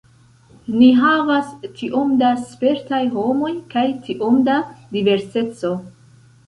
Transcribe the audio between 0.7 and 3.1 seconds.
Ni havas tiom da spertaj